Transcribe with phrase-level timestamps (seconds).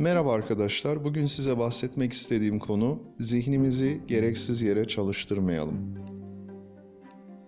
[0.00, 1.04] Merhaba arkadaşlar.
[1.04, 5.94] Bugün size bahsetmek istediğim konu zihnimizi gereksiz yere çalıştırmayalım.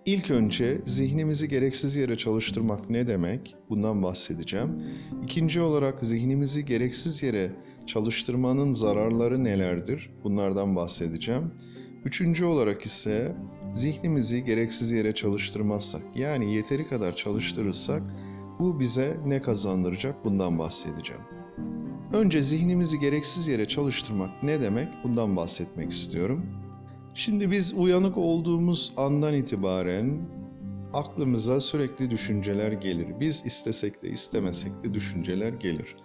[0.05, 3.55] İlk önce zihnimizi gereksiz yere çalıştırmak ne demek?
[3.69, 4.83] Bundan bahsedeceğim.
[5.23, 7.51] İkinci olarak zihnimizi gereksiz yere
[7.87, 10.09] çalıştırmanın zararları nelerdir?
[10.23, 11.51] Bunlardan bahsedeceğim.
[12.05, 13.35] Üçüncü olarak ise
[13.73, 18.03] zihnimizi gereksiz yere çalıştırmazsak, yani yeteri kadar çalıştırırsak
[18.59, 20.25] bu bize ne kazandıracak?
[20.25, 21.21] Bundan bahsedeceğim.
[22.13, 24.87] Önce zihnimizi gereksiz yere çalıştırmak ne demek?
[25.03, 26.45] Bundan bahsetmek istiyorum.
[27.13, 30.21] Şimdi biz uyanık olduğumuz andan itibaren
[30.93, 33.07] aklımıza sürekli düşünceler gelir.
[33.19, 35.95] Biz istesek de istemesek de düşünceler gelir.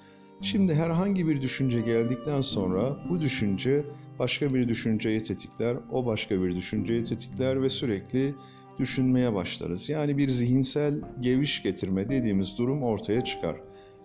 [0.42, 3.84] Şimdi herhangi bir düşünce geldikten sonra bu düşünce
[4.18, 8.34] başka bir düşünceyi tetikler, o başka bir düşünceyi tetikler ve sürekli
[8.78, 9.88] düşünmeye başlarız.
[9.88, 13.56] Yani bir zihinsel geviş getirme dediğimiz durum ortaya çıkar.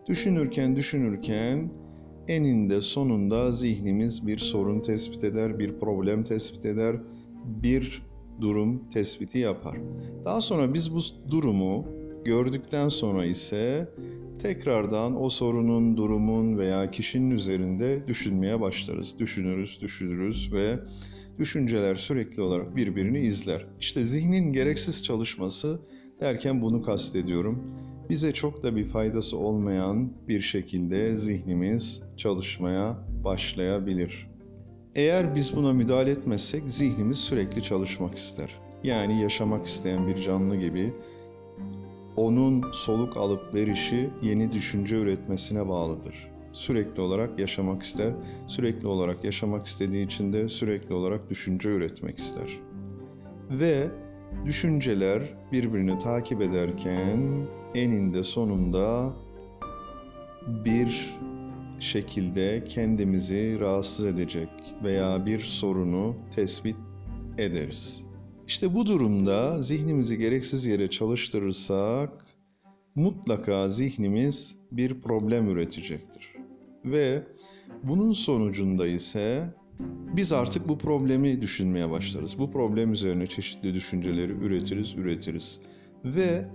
[0.08, 1.70] Düşünürken düşünürken
[2.28, 6.96] eninde sonunda zihnimiz bir sorun tespit eder, bir problem tespit eder,
[7.46, 8.04] bir
[8.42, 9.78] durum tespiti yapar.
[10.26, 11.00] Daha sonra biz bu
[11.32, 11.88] durumu
[12.26, 13.90] gördükten sonra ise
[14.40, 19.20] tekrardan o sorunun, durumun veya kişinin üzerinde düşünmeye başlarız.
[19.20, 20.80] Düşünürüz, düşünürüz ve
[21.40, 23.68] düşünceler sürekli olarak birbirini izler.
[23.80, 25.80] İşte zihnin gereksiz çalışması
[26.22, 27.64] derken bunu kastediyorum
[28.10, 34.30] bize çok da bir faydası olmayan bir şekilde zihnimiz çalışmaya başlayabilir.
[34.96, 38.60] Eğer biz buna müdahale etmezsek zihnimiz sürekli çalışmak ister.
[38.84, 40.94] Yani yaşamak isteyen bir canlı gibi
[42.16, 46.32] onun soluk alıp verişi yeni düşünce üretmesine bağlıdır.
[46.54, 48.14] Sürekli olarak yaşamak ister,
[48.48, 52.60] sürekli olarak yaşamak istediği için de sürekli olarak düşünce üretmek ister.
[53.50, 53.88] Ve
[54.46, 59.14] düşünceler birbirini takip ederken eninde sonunda
[60.48, 61.16] bir
[61.80, 64.50] şekilde kendimizi rahatsız edecek
[64.84, 66.76] veya bir sorunu tespit
[67.38, 68.04] ederiz.
[68.48, 72.26] İşte bu durumda zihnimizi gereksiz yere çalıştırırsak
[72.96, 76.34] mutlaka zihnimiz bir problem üretecektir.
[76.86, 77.24] Ve
[77.84, 79.54] bunun sonucunda ise
[80.16, 82.40] biz artık bu problemi düşünmeye başlarız.
[82.40, 85.60] Bu problem üzerine çeşitli düşünceleri üretiriz, üretiriz.
[86.06, 86.46] Ve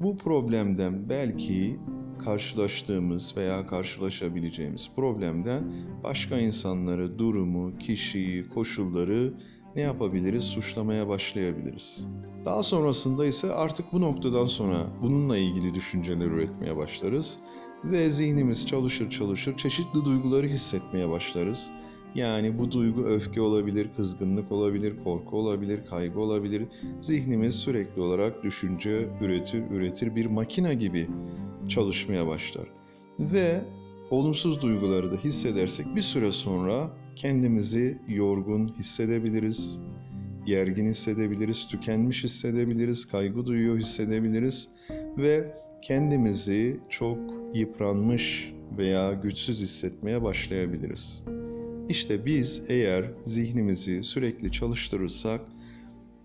[0.00, 1.78] bu problemden belki
[2.24, 5.72] karşılaştığımız veya karşılaşabileceğimiz problemden
[6.04, 9.34] başka insanları, durumu, kişiyi, koşulları
[9.76, 10.44] ne yapabiliriz?
[10.44, 12.08] Suçlamaya başlayabiliriz.
[12.44, 17.38] Daha sonrasında ise artık bu noktadan sonra bununla ilgili düşünceler üretmeye başlarız
[17.84, 21.70] ve zihnimiz çalışır çalışır çeşitli duyguları hissetmeye başlarız
[22.18, 26.62] yani bu duygu öfke olabilir, kızgınlık olabilir, korku olabilir, kaygı olabilir.
[27.00, 31.06] Zihnimiz sürekli olarak düşünce üretir, üretir bir makina gibi
[31.68, 32.68] çalışmaya başlar.
[33.18, 33.60] Ve
[34.10, 39.80] olumsuz duyguları da hissedersek bir süre sonra kendimizi yorgun hissedebiliriz,
[40.46, 44.68] gergin hissedebiliriz, tükenmiş hissedebiliriz, kaygı duyuyor hissedebiliriz
[45.18, 47.18] ve kendimizi çok
[47.54, 51.24] yıpranmış veya güçsüz hissetmeye başlayabiliriz.
[51.88, 55.40] İşte biz eğer zihnimizi sürekli çalıştırırsak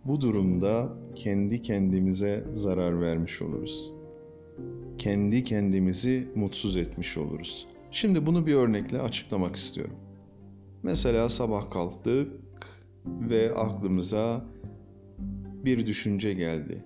[0.05, 3.91] bu durumda kendi kendimize zarar vermiş oluruz.
[4.97, 7.67] Kendi kendimizi mutsuz etmiş oluruz.
[7.91, 9.95] Şimdi bunu bir örnekle açıklamak istiyorum.
[10.83, 12.31] Mesela sabah kalktık
[13.05, 14.45] ve aklımıza
[15.65, 16.85] bir düşünce geldi.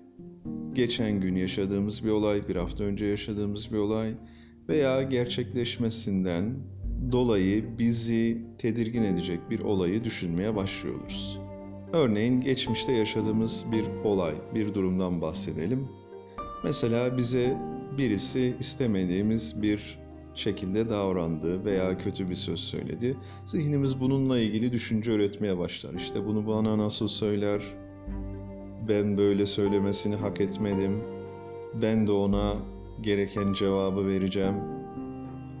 [0.72, 4.14] Geçen gün yaşadığımız bir olay, bir hafta önce yaşadığımız bir olay
[4.68, 6.54] veya gerçekleşmesinden
[7.12, 11.38] dolayı bizi tedirgin edecek bir olayı düşünmeye başlıyoruz.
[11.92, 15.88] Örneğin geçmişte yaşadığımız bir olay, bir durumdan bahsedelim.
[16.64, 17.56] Mesela bize
[17.98, 19.98] birisi istemediğimiz bir
[20.34, 23.16] şekilde davrandı veya kötü bir söz söyledi.
[23.46, 25.94] Zihnimiz bununla ilgili düşünce üretmeye başlar.
[25.94, 27.62] İşte bunu bana nasıl söyler?
[28.88, 31.00] Ben böyle söylemesini hak etmedim.
[31.82, 32.54] Ben de ona
[33.00, 34.77] gereken cevabı vereceğim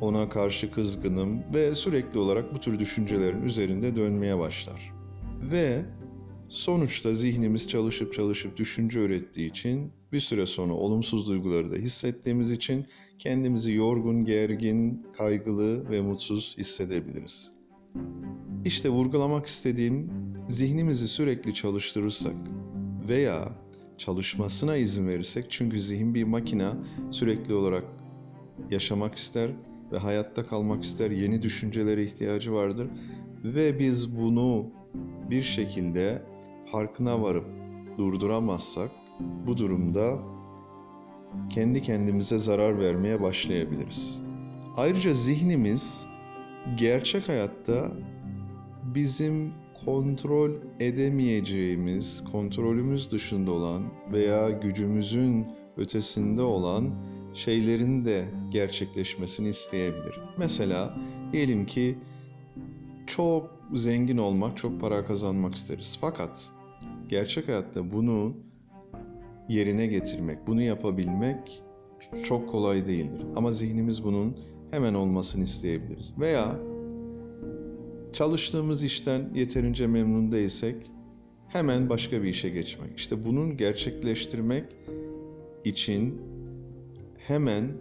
[0.00, 4.92] ona karşı kızgınım ve sürekli olarak bu tür düşüncelerin üzerinde dönmeye başlar.
[5.50, 5.84] Ve
[6.48, 12.86] sonuçta zihnimiz çalışıp çalışıp düşünce ürettiği için bir süre sonra olumsuz duyguları da hissettiğimiz için
[13.18, 17.50] kendimizi yorgun, gergin, kaygılı ve mutsuz hissedebiliriz.
[18.64, 20.10] İşte vurgulamak istediğim
[20.48, 22.36] zihnimizi sürekli çalıştırırsak
[23.08, 23.52] veya
[23.98, 26.76] çalışmasına izin verirsek çünkü zihin bir makina
[27.10, 27.84] sürekli olarak
[28.70, 29.50] yaşamak ister
[29.92, 32.88] ve hayatta kalmak ister, yeni düşüncelere ihtiyacı vardır
[33.44, 34.66] ve biz bunu
[35.30, 36.22] bir şekilde
[36.72, 37.46] farkına varıp
[37.98, 38.90] durduramazsak
[39.46, 40.18] bu durumda
[41.50, 44.22] kendi kendimize zarar vermeye başlayabiliriz.
[44.76, 46.06] Ayrıca zihnimiz
[46.76, 47.92] gerçek hayatta
[48.94, 49.52] bizim
[49.84, 50.50] kontrol
[50.80, 53.82] edemeyeceğimiz, kontrolümüz dışında olan
[54.12, 55.46] veya gücümüzün
[55.76, 56.90] ötesinde olan
[57.38, 60.20] şeylerin de gerçekleşmesini isteyebilir.
[60.38, 60.94] Mesela
[61.32, 61.98] diyelim ki
[63.06, 65.98] çok zengin olmak, çok para kazanmak isteriz.
[66.00, 66.44] Fakat
[67.08, 68.36] gerçek hayatta bunu
[69.48, 71.62] yerine getirmek, bunu yapabilmek
[72.24, 73.26] çok kolay değildir.
[73.36, 74.36] Ama zihnimiz bunun
[74.70, 76.12] hemen olmasını isteyebiliriz.
[76.18, 76.56] Veya
[78.12, 80.76] çalıştığımız işten yeterince memnun değilsek
[81.48, 82.98] hemen başka bir işe geçmek.
[82.98, 84.64] İşte bunun gerçekleştirmek
[85.64, 86.20] için
[87.28, 87.72] hemen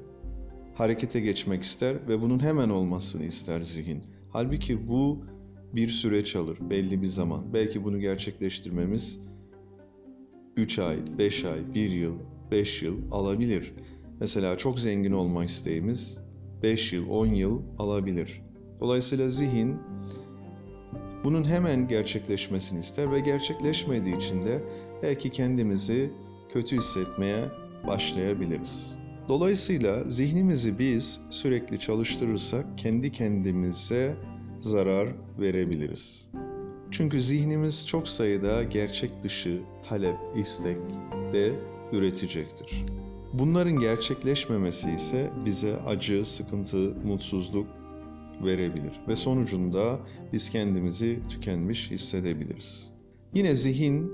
[0.73, 4.03] harekete geçmek ister ve bunun hemen olmasını ister zihin.
[4.29, 5.25] Halbuki bu
[5.73, 7.53] bir süreç alır, belli bir zaman.
[7.53, 9.19] Belki bunu gerçekleştirmemiz
[10.57, 12.15] 3 ay, 5 ay, 1 yıl,
[12.51, 13.73] 5 yıl alabilir.
[14.19, 16.17] Mesela çok zengin olma isteğimiz
[16.63, 18.41] 5 yıl, 10 yıl alabilir.
[18.79, 19.77] Dolayısıyla zihin
[21.23, 24.63] bunun hemen gerçekleşmesini ister ve gerçekleşmediği için de
[25.03, 26.11] belki kendimizi
[26.49, 27.45] kötü hissetmeye
[27.87, 29.06] başlayabiliriz.
[29.29, 34.15] Dolayısıyla zihnimizi biz sürekli çalıştırırsak kendi kendimize
[34.61, 35.09] zarar
[35.39, 36.29] verebiliriz.
[36.91, 40.77] Çünkü zihnimiz çok sayıda gerçek dışı talep, istek
[41.33, 41.53] de
[41.91, 42.85] üretecektir.
[43.33, 47.67] Bunların gerçekleşmemesi ise bize acı, sıkıntı, mutsuzluk
[48.43, 49.99] verebilir ve sonucunda
[50.33, 52.89] biz kendimizi tükenmiş hissedebiliriz.
[53.33, 54.11] Yine zihin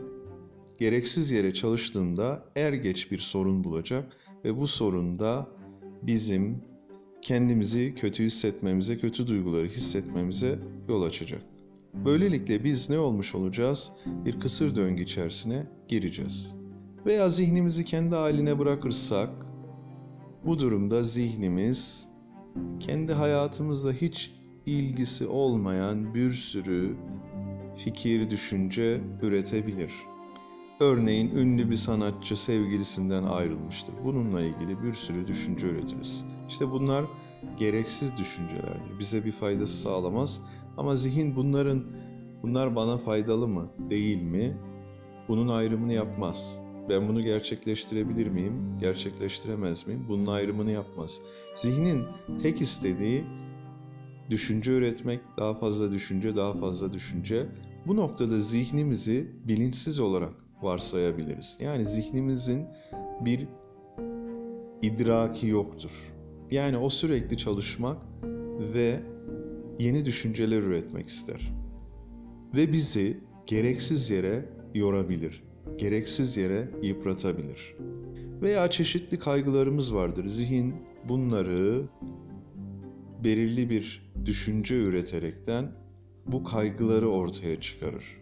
[0.80, 5.48] gereksiz yere çalıştığında er geç bir sorun bulacak ve bu sorunda
[6.02, 6.62] bizim
[7.22, 10.60] kendimizi kötü hissetmemize, kötü duyguları hissetmemize
[10.90, 11.42] yol açacak.
[11.94, 13.92] Böylelikle biz ne olmuş olacağız?
[14.26, 16.56] Bir kısır döngü içerisine gireceğiz.
[17.06, 19.30] Veya zihnimizi kendi haline bırakırsak
[20.46, 22.08] bu durumda zihnimiz
[22.80, 24.32] kendi hayatımızla hiç
[24.66, 26.96] ilgisi olmayan bir sürü
[27.76, 29.92] fikir, düşünce üretebilir.
[30.84, 33.96] Örneğin ünlü bir sanatçı sevgilisinden ayrılmıştır.
[34.04, 36.24] Bununla ilgili bir sürü düşünce üretiriz.
[36.50, 37.06] İşte bunlar
[37.58, 39.00] gereksiz düşüncelerdir.
[39.00, 40.42] Bize bir faydası sağlamaz
[40.78, 41.84] ama zihin bunların
[42.44, 44.58] bunlar bana faydalı mı, değil mi?
[45.28, 46.60] Bunun ayrımını yapmaz.
[46.90, 50.06] Ben bunu gerçekleştirebilir miyim, gerçekleştiremez miyim?
[50.10, 51.20] Bunun ayrımını yapmaz.
[51.56, 52.04] Zihnin
[52.42, 53.24] tek istediği
[54.30, 57.48] düşünce üretmek, daha fazla düşünce, daha fazla düşünce.
[57.88, 61.58] Bu noktada zihnimizi bilinçsiz olarak varsayabiliriz.
[61.60, 62.68] Yani zihnimizin
[63.22, 63.48] bir
[64.82, 65.92] idraki yoktur.
[66.52, 67.98] Yani o sürekli çalışmak
[68.74, 69.00] ve
[69.80, 71.54] yeni düşünceler üretmek ister.
[72.56, 73.18] Ve bizi
[73.48, 75.44] gereksiz yere yorabilir,
[75.78, 77.76] gereksiz yere yıpratabilir.
[78.42, 80.28] Veya çeşitli kaygılarımız vardır.
[80.28, 80.76] Zihin
[81.10, 81.84] bunları
[83.24, 85.72] belirli bir düşünce üreterekten
[86.28, 88.22] bu kaygıları ortaya çıkarır.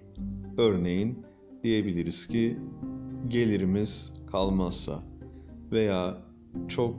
[0.58, 1.26] Örneğin
[1.64, 2.58] diyebiliriz ki
[3.28, 5.04] gelirimiz kalmazsa
[5.72, 6.18] veya
[6.68, 6.96] çok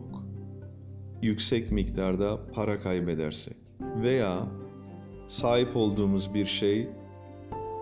[1.22, 4.46] yüksek miktarda para kaybedersek veya
[5.28, 6.88] sahip olduğumuz bir şey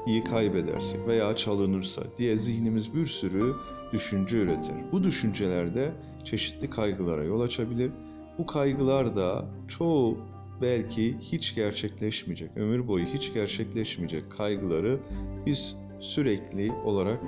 [0.06, 3.54] iyi kaybedersek veya çalınırsa diye zihnimiz bir sürü
[3.92, 4.74] düşünce üretir.
[4.92, 5.92] Bu düşüncelerde
[6.24, 7.90] çeşitli kaygılara yol açabilir.
[8.38, 10.18] Bu kaygılar da çoğu
[10.62, 14.98] belki hiç gerçekleşmeyecek, ömür boyu hiç gerçekleşmeyecek kaygıları
[15.46, 17.20] biz sürekli olarak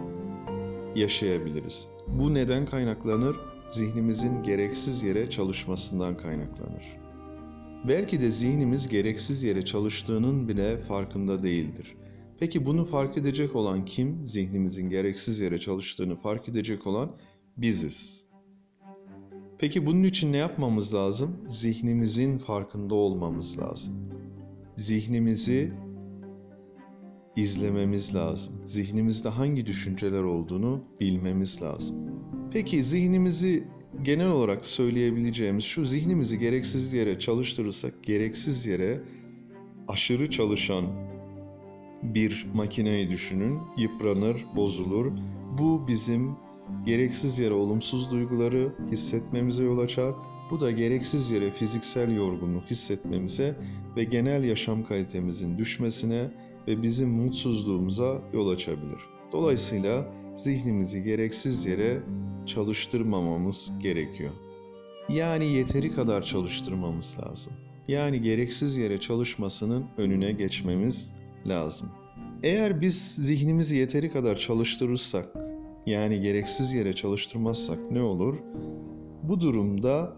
[0.97, 1.87] yaşayabiliriz.
[2.09, 3.37] Bu neden kaynaklanır?
[3.71, 6.85] Zihnimizin gereksiz yere çalışmasından kaynaklanır.
[7.89, 11.97] Belki de zihnimiz gereksiz yere çalıştığının bile farkında değildir.
[12.39, 14.27] Peki bunu fark edecek olan kim?
[14.27, 17.13] Zihnimizin gereksiz yere çalıştığını fark edecek olan
[17.57, 18.27] biziz.
[19.59, 21.37] Peki bunun için ne yapmamız lazım?
[21.49, 23.95] Zihnimizin farkında olmamız lazım.
[24.77, 25.73] Zihnimizi
[27.37, 28.53] izlememiz lazım.
[28.67, 31.97] Zihnimizde hangi düşünceler olduğunu bilmemiz lazım.
[32.53, 33.65] Peki zihnimizi
[34.03, 39.01] genel olarak söyleyebileceğimiz şu zihnimizi gereksiz yere çalıştırırsak gereksiz yere
[39.89, 40.85] aşırı çalışan
[42.03, 43.59] bir makineyi düşünün.
[43.77, 45.13] Yıpranır, bozulur.
[45.59, 46.37] Bu bizim
[46.87, 50.15] gereksiz yere olumsuz duyguları hissetmemize yol açar.
[50.51, 53.57] Bu da gereksiz yere fiziksel yorgunluk hissetmemize
[53.97, 56.31] ve genel yaşam kalitemizin düşmesine
[56.69, 58.99] ve bizim mutsuzluğumuza yol açabilir.
[59.33, 62.03] Dolayısıyla zihnimizi gereksiz yere
[62.47, 64.31] çalıştırmamamız gerekiyor.
[65.09, 67.53] Yani yeteri kadar çalıştırmamız lazım.
[67.89, 71.13] Yani gereksiz yere çalışmasının önüne geçmemiz
[71.47, 71.89] lazım.
[72.43, 75.29] Eğer biz zihnimizi yeteri kadar çalıştırırsak,
[75.87, 78.39] yani gereksiz yere çalıştırmazsak ne olur?
[79.23, 80.17] Bu durumda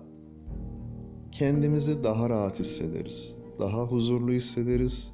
[1.32, 3.34] kendimizi daha rahat hissederiz.
[3.58, 5.13] daha huzurlu hissederiz.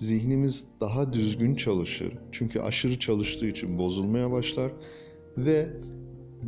[0.00, 2.18] Zihnimiz daha düzgün çalışır.
[2.32, 4.72] Çünkü aşırı çalıştığı için bozulmaya başlar
[5.38, 5.68] ve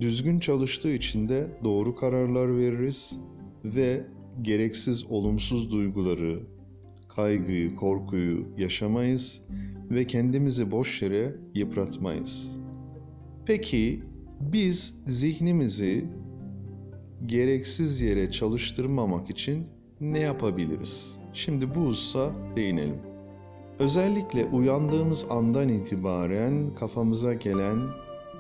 [0.01, 3.19] düzgün çalıştığı için de doğru kararlar veririz
[3.65, 4.07] ve
[4.43, 6.41] gereksiz olumsuz duyguları,
[7.09, 9.41] kaygıyı, korkuyu yaşamayız
[9.91, 12.59] ve kendimizi boş yere yıpratmayız.
[13.47, 14.03] Peki
[14.41, 16.05] biz zihnimizi
[17.27, 19.67] gereksiz yere çalıştırmamak için
[20.01, 21.19] ne yapabiliriz?
[21.33, 23.12] Şimdi bu hususa değinelim.
[23.79, 27.79] Özellikle uyandığımız andan itibaren kafamıza gelen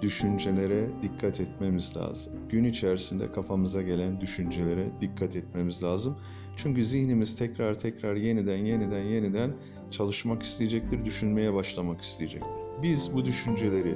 [0.03, 2.33] düşüncelere dikkat etmemiz lazım.
[2.51, 6.17] Gün içerisinde kafamıza gelen düşüncelere dikkat etmemiz lazım.
[6.57, 9.53] Çünkü zihnimiz tekrar tekrar yeniden yeniden yeniden
[9.91, 12.51] çalışmak isteyecektir, düşünmeye başlamak isteyecektir.
[12.83, 13.95] Biz bu düşünceleri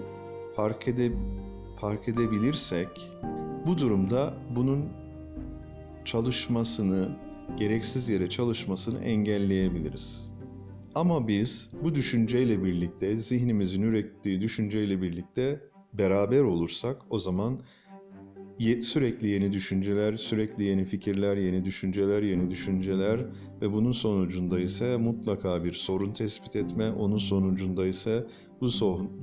[0.56, 1.12] fark, ede,
[1.80, 2.88] fark edebilirsek
[3.66, 4.84] bu durumda bunun
[6.04, 7.16] çalışmasını,
[7.56, 10.35] gereksiz yere çalışmasını engelleyebiliriz.
[10.96, 15.60] Ama biz bu düşünceyle birlikte, zihnimizin ürettiği düşünceyle birlikte
[15.92, 17.60] beraber olursak o zaman
[18.80, 23.20] sürekli yeni düşünceler, sürekli yeni fikirler, yeni düşünceler, yeni düşünceler
[23.60, 28.26] ve bunun sonucunda ise mutlaka bir sorun tespit etme, onun sonucunda ise
[28.60, 28.70] bu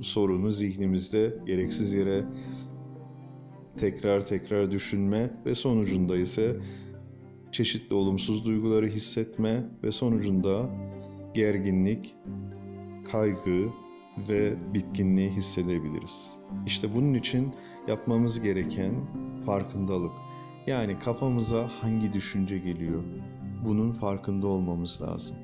[0.02, 2.24] sorunu zihnimizde gereksiz yere
[3.76, 6.56] tekrar tekrar düşünme ve sonucunda ise
[7.52, 10.70] çeşitli olumsuz duyguları hissetme ve sonucunda
[11.34, 12.16] gerginlik,
[13.12, 13.68] kaygı
[14.28, 16.36] ve bitkinliği hissedebiliriz.
[16.66, 17.54] İşte bunun için
[17.88, 18.94] yapmamız gereken
[19.46, 20.12] farkındalık.
[20.66, 23.02] Yani kafamıza hangi düşünce geliyor?
[23.64, 25.36] Bunun farkında olmamız lazım.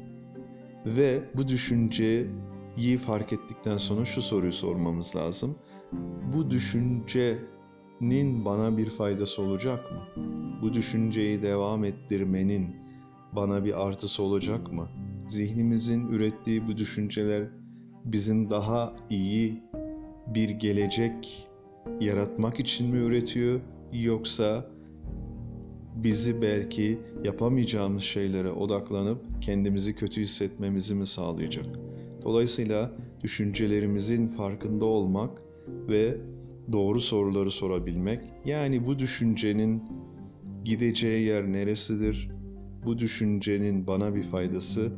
[0.87, 5.59] Ve bu düşünceyi fark ettikten sonra şu soruyu sormamız lazım.
[6.35, 10.25] Bu düşüncenin bana bir faydası olacak mı?
[10.63, 12.77] Bu düşünceyi devam ettirmenin
[13.33, 14.89] bana bir artısı olacak mı?
[15.31, 17.45] Zihnimizin ürettiği bu düşünceler
[18.05, 19.63] bizim daha iyi
[20.35, 21.49] bir gelecek
[22.01, 23.61] yaratmak için mi üretiyor
[23.93, 24.67] yoksa
[25.97, 31.67] bizi belki yapamayacağımız şeylere odaklanıp kendimizi kötü hissetmemizi mi sağlayacak?
[32.25, 36.17] Dolayısıyla düşüncelerimizin farkında olmak ve
[36.73, 39.83] doğru soruları sorabilmek, yani bu düşüncenin
[40.65, 42.31] gideceği yer neresidir?
[42.85, 44.93] Bu düşüncenin bana bir faydası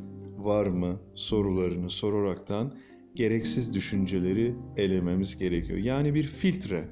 [0.45, 2.75] var mı sorularını soraraktan
[3.15, 5.79] gereksiz düşünceleri elememiz gerekiyor.
[5.79, 6.89] Yani bir filtre.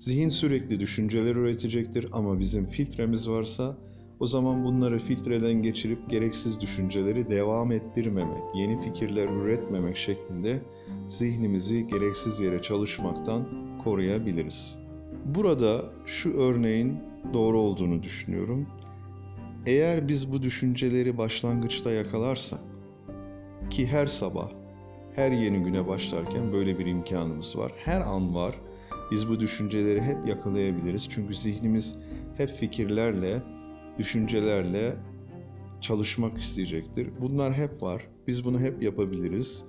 [0.00, 3.78] Zihin sürekli düşünceler üretecektir ama bizim filtremiz varsa
[4.20, 10.62] o zaman bunları filtreden geçirip gereksiz düşünceleri devam ettirmemek, yeni fikirler üretmemek şeklinde
[11.08, 13.48] zihnimizi gereksiz yere çalışmaktan
[13.84, 14.78] koruyabiliriz.
[15.24, 16.98] Burada şu örneğin
[17.34, 18.66] doğru olduğunu düşünüyorum.
[19.66, 22.60] Eğer biz bu düşünceleri başlangıçta yakalarsak
[23.70, 24.50] ki her sabah
[25.14, 27.72] her yeni güne başlarken böyle bir imkanımız var.
[27.76, 28.60] Her an var.
[29.10, 31.08] Biz bu düşünceleri hep yakalayabiliriz.
[31.10, 31.96] Çünkü zihnimiz
[32.36, 33.42] hep fikirlerle,
[33.98, 34.96] düşüncelerle
[35.80, 37.10] çalışmak isteyecektir.
[37.20, 38.08] Bunlar hep var.
[38.26, 39.64] Biz bunu hep yapabiliriz.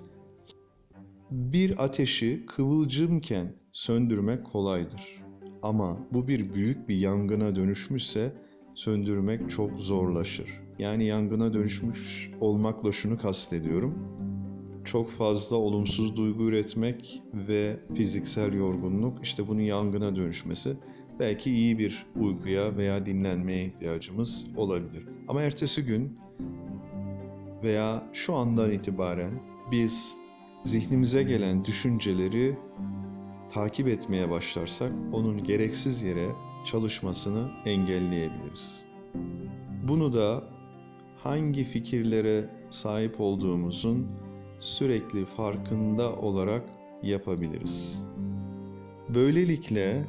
[1.32, 5.22] Bir ateşi kıvılcımken söndürmek kolaydır.
[5.62, 8.34] Ama bu bir büyük bir yangına dönüşmüşse
[8.76, 10.62] söndürmek çok zorlaşır.
[10.80, 14.22] Yani yangına dönüşmüş olmakla şunu kastediyorum
[14.86, 20.78] çok fazla olumsuz duygu üretmek ve fiziksel yorgunluk işte bunun yangına dönüşmesi
[21.20, 25.08] belki iyi bir uykuya veya dinlenmeye ihtiyacımız olabilir.
[25.28, 26.18] Ama ertesi gün
[27.64, 29.32] veya şu andan itibaren
[29.72, 30.16] biz
[30.64, 32.58] zihnimize gelen düşünceleri
[33.52, 36.28] takip etmeye başlarsak onun gereksiz yere
[36.66, 38.86] çalışmasını engelleyebiliriz.
[39.88, 40.44] Bunu da
[41.18, 44.08] hangi fikirlere sahip olduğumuzun
[44.60, 46.64] sürekli farkında olarak
[47.04, 48.06] yapabiliriz.
[49.10, 50.06] Böylelikle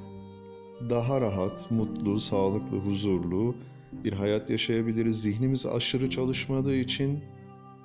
[0.91, 3.55] daha rahat, mutlu, sağlıklı, huzurlu
[4.05, 5.23] bir hayat yaşayabiliriz.
[5.23, 7.21] Zihnimiz aşırı çalışmadığı için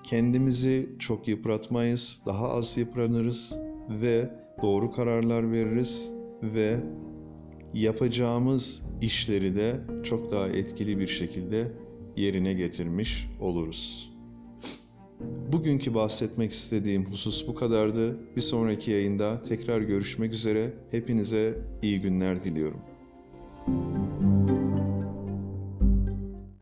[0.04, 3.60] kendimizi çok yıpratmayız, daha az yıpranırız
[3.90, 4.30] ve
[4.62, 6.12] doğru kararlar veririz
[6.44, 6.80] ve
[7.82, 11.72] yapacağımız işleri de çok daha etkili bir şekilde
[12.16, 14.12] yerine getirmiş oluruz.
[15.52, 18.18] Bugünkü bahsetmek istediğim husus bu kadardı.
[18.36, 20.74] Bir sonraki yayında tekrar görüşmek üzere.
[20.92, 22.80] Hepinize iyi günler diliyorum.